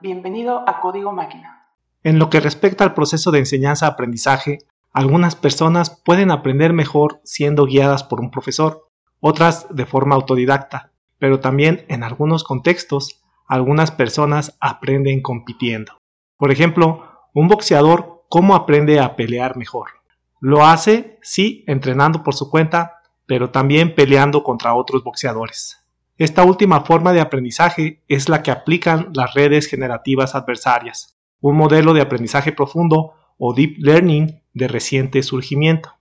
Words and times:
Bienvenido 0.00 0.64
a 0.66 0.80
Código 0.80 1.12
Máquina. 1.12 1.66
En 2.02 2.18
lo 2.18 2.30
que 2.30 2.40
respecta 2.40 2.82
al 2.84 2.94
proceso 2.94 3.30
de 3.30 3.40
enseñanza-aprendizaje, 3.40 4.60
algunas 4.90 5.36
personas 5.36 6.00
pueden 6.02 6.30
aprender 6.30 6.72
mejor 6.72 7.20
siendo 7.24 7.66
guiadas 7.66 8.04
por 8.04 8.20
un 8.20 8.30
profesor, 8.30 8.88
otras 9.20 9.66
de 9.68 9.84
forma 9.84 10.14
autodidacta, 10.14 10.92
pero 11.18 11.40
también 11.40 11.84
en 11.88 12.02
algunos 12.02 12.42
contextos, 12.42 13.22
algunas 13.46 13.90
personas 13.90 14.56
aprenden 14.60 15.20
compitiendo. 15.20 15.98
Por 16.38 16.50
ejemplo, 16.50 17.04
un 17.34 17.48
boxeador, 17.48 18.24
¿cómo 18.30 18.54
aprende 18.54 18.98
a 18.98 19.14
pelear 19.14 19.58
mejor? 19.58 19.90
Lo 20.40 20.64
hace, 20.64 21.18
sí, 21.20 21.64
entrenando 21.66 22.22
por 22.22 22.34
su 22.34 22.48
cuenta, 22.48 23.02
pero 23.26 23.50
también 23.50 23.94
peleando 23.94 24.42
contra 24.42 24.74
otros 24.74 25.04
boxeadores. 25.04 25.77
Esta 26.18 26.42
última 26.42 26.80
forma 26.80 27.12
de 27.12 27.20
aprendizaje 27.20 28.02
es 28.08 28.28
la 28.28 28.42
que 28.42 28.50
aplican 28.50 29.10
las 29.14 29.34
redes 29.34 29.68
generativas 29.68 30.34
adversarias, 30.34 31.16
un 31.40 31.56
modelo 31.56 31.92
de 31.94 32.00
aprendizaje 32.00 32.50
profundo 32.50 33.12
o 33.38 33.54
deep 33.54 33.76
learning 33.78 34.42
de 34.52 34.66
reciente 34.66 35.22
surgimiento. 35.22 35.92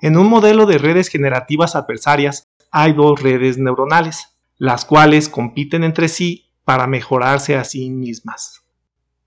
En 0.00 0.16
un 0.16 0.30
modelo 0.30 0.64
de 0.64 0.78
redes 0.78 1.08
generativas 1.08 1.76
adversarias 1.76 2.48
hay 2.70 2.94
dos 2.94 3.22
redes 3.22 3.58
neuronales, 3.58 4.38
las 4.56 4.86
cuales 4.86 5.28
compiten 5.28 5.84
entre 5.84 6.08
sí 6.08 6.46
para 6.64 6.86
mejorarse 6.86 7.54
a 7.54 7.64
sí 7.64 7.90
mismas. 7.90 8.64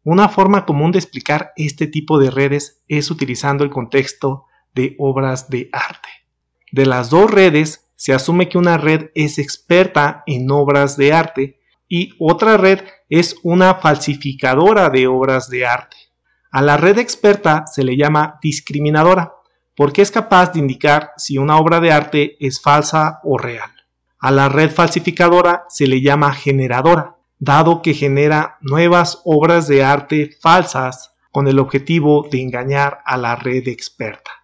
Una 0.03 0.29
forma 0.29 0.65
común 0.65 0.91
de 0.91 0.97
explicar 0.97 1.51
este 1.57 1.85
tipo 1.85 2.17
de 2.17 2.31
redes 2.31 2.81
es 2.87 3.11
utilizando 3.11 3.63
el 3.63 3.69
contexto 3.69 4.45
de 4.73 4.95
obras 4.97 5.47
de 5.51 5.69
arte. 5.71 6.09
De 6.71 6.87
las 6.87 7.11
dos 7.11 7.29
redes 7.29 7.88
se 7.99 8.13
asume 8.13 8.47
que 8.47 8.57
una 8.57 8.77
red 8.77 9.09
es 9.13 9.39
experta 9.39 10.23
en 10.25 10.49
obras 10.51 10.95
de 10.95 11.11
arte 11.11 11.59
y 11.89 12.13
otra 12.17 12.55
red 12.55 12.79
es 13.09 13.35
una 13.43 13.75
falsificadora 13.75 14.89
de 14.89 15.05
obras 15.07 15.49
de 15.49 15.65
arte. 15.65 15.97
A 16.49 16.61
la 16.61 16.77
red 16.77 16.97
experta 16.97 17.67
se 17.67 17.83
le 17.83 17.97
llama 17.97 18.39
discriminadora 18.41 19.33
porque 19.75 20.01
es 20.01 20.11
capaz 20.11 20.53
de 20.53 20.59
indicar 20.59 21.11
si 21.17 21.37
una 21.37 21.57
obra 21.57 21.81
de 21.81 21.91
arte 21.91 22.37
es 22.39 22.61
falsa 22.61 23.19
o 23.25 23.37
real. 23.37 23.69
A 24.17 24.31
la 24.31 24.47
red 24.47 24.71
falsificadora 24.71 25.65
se 25.67 25.85
le 25.85 26.01
llama 26.01 26.31
generadora, 26.31 27.17
dado 27.37 27.81
que 27.81 27.93
genera 27.93 28.59
nuevas 28.61 29.21
obras 29.25 29.67
de 29.67 29.83
arte 29.83 30.37
falsas 30.39 31.11
con 31.31 31.49
el 31.49 31.59
objetivo 31.59 32.25
de 32.31 32.41
engañar 32.41 33.01
a 33.03 33.17
la 33.17 33.35
red 33.35 33.67
experta. 33.67 34.38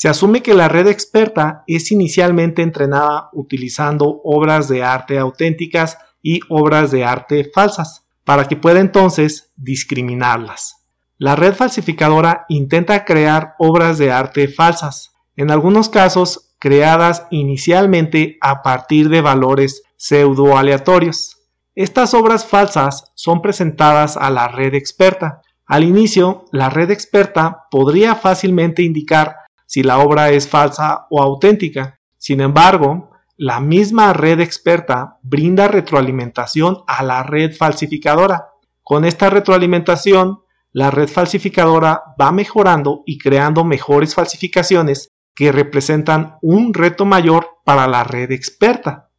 Se 0.00 0.08
asume 0.08 0.42
que 0.42 0.54
la 0.54 0.66
red 0.66 0.86
experta 0.86 1.62
es 1.66 1.92
inicialmente 1.92 2.62
entrenada 2.62 3.28
utilizando 3.34 4.22
obras 4.24 4.66
de 4.66 4.82
arte 4.82 5.18
auténticas 5.18 5.98
y 6.22 6.40
obras 6.48 6.90
de 6.90 7.04
arte 7.04 7.44
falsas, 7.44 8.06
para 8.24 8.48
que 8.48 8.56
pueda 8.56 8.80
entonces 8.80 9.52
discriminarlas. 9.56 10.86
La 11.18 11.36
red 11.36 11.52
falsificadora 11.52 12.46
intenta 12.48 13.04
crear 13.04 13.56
obras 13.58 13.98
de 13.98 14.10
arte 14.10 14.48
falsas, 14.48 15.12
en 15.36 15.50
algunos 15.50 15.90
casos 15.90 16.54
creadas 16.58 17.26
inicialmente 17.30 18.38
a 18.40 18.62
partir 18.62 19.10
de 19.10 19.20
valores 19.20 19.82
pseudo 19.98 20.56
aleatorios. 20.56 21.42
Estas 21.74 22.14
obras 22.14 22.46
falsas 22.46 23.12
son 23.16 23.42
presentadas 23.42 24.16
a 24.16 24.30
la 24.30 24.48
red 24.48 24.72
experta. 24.72 25.42
Al 25.66 25.84
inicio, 25.84 26.46
la 26.52 26.70
red 26.70 26.90
experta 26.90 27.66
podría 27.70 28.14
fácilmente 28.14 28.82
indicar 28.82 29.39
si 29.70 29.84
la 29.84 30.00
obra 30.00 30.30
es 30.30 30.48
falsa 30.48 31.06
o 31.10 31.22
auténtica. 31.22 32.00
Sin 32.18 32.40
embargo, 32.40 33.10
la 33.36 33.60
misma 33.60 34.12
red 34.12 34.40
experta 34.40 35.18
brinda 35.22 35.68
retroalimentación 35.68 36.78
a 36.88 37.04
la 37.04 37.22
red 37.22 37.54
falsificadora. 37.54 38.48
Con 38.82 39.04
esta 39.04 39.30
retroalimentación, 39.30 40.40
la 40.72 40.90
red 40.90 41.08
falsificadora 41.08 42.02
va 42.20 42.32
mejorando 42.32 43.04
y 43.06 43.16
creando 43.18 43.62
mejores 43.62 44.16
falsificaciones 44.16 45.12
que 45.36 45.52
representan 45.52 46.34
un 46.42 46.74
reto 46.74 47.04
mayor 47.04 47.46
para 47.64 47.86
la 47.86 48.02
red 48.02 48.32
experta. 48.32 49.10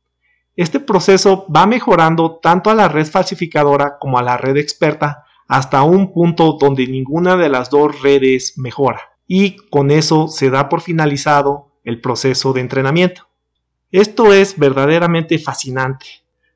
Este 0.58 0.82
proceso 0.82 1.46
va 1.48 1.66
mejorando 1.66 2.40
tanto 2.42 2.70
a 2.70 2.76
la 2.76 2.90
red 2.90 3.08
falsificadora 3.08 3.98
como 4.02 4.20
a 4.20 4.22
la 4.22 4.36
red 4.36 4.58
experta 4.58 5.24
hasta 5.48 5.84
un 5.84 6.12
punto 6.12 6.58
donde 6.60 6.88
ninguna 6.88 7.38
de 7.38 7.48
las 7.48 7.70
dos 7.70 8.02
redes 8.02 8.58
mejora 8.58 9.11
y 9.34 9.56
con 9.70 9.92
eso 9.92 10.28
se 10.28 10.50
da 10.50 10.68
por 10.68 10.82
finalizado 10.82 11.72
el 11.86 12.02
proceso 12.02 12.52
de 12.52 12.60
entrenamiento. 12.60 13.30
Esto 13.90 14.34
es 14.34 14.60
verdaderamente 14.60 15.40
fascinante. 15.40 16.06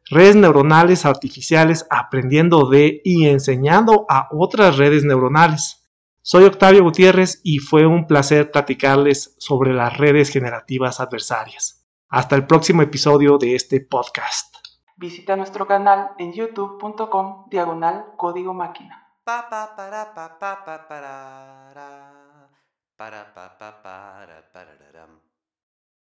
Redes 0.09 0.35
neuronales 0.35 1.05
artificiales 1.05 1.87
aprendiendo 1.89 2.67
de 2.67 2.99
y 3.05 3.27
enseñando 3.29 4.05
a 4.09 4.27
otras 4.29 4.75
redes 4.75 5.05
neuronales. 5.05 5.87
Soy 6.21 6.43
Octavio 6.43 6.83
Gutiérrez 6.83 7.39
y 7.45 7.59
fue 7.59 7.85
un 7.85 8.07
placer 8.07 8.51
platicarles 8.51 9.35
sobre 9.37 9.73
las 9.73 9.97
redes 9.97 10.29
generativas 10.29 10.99
adversarias. 10.99 11.87
Hasta 12.09 12.35
el 12.35 12.45
próximo 12.45 12.81
episodio 12.81 13.37
de 13.37 13.55
este 13.55 13.79
podcast. 13.79 14.53
Visita 14.97 15.37
nuestro 15.37 15.65
canal 15.65 16.09
en 16.17 16.33
youtube.com 16.33 17.45
diagonal 17.49 18.03
código 18.17 18.53
máquina. 18.53 19.07
Para 22.97 23.25
pa 23.35 23.49
pa 23.59 23.71
para 23.83 24.41
para 24.41 24.41
para 24.53 24.75
para 24.79 25.34